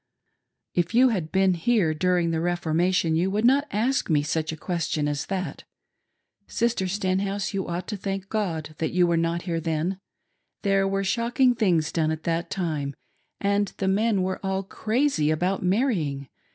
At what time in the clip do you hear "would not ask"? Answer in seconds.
3.29-4.09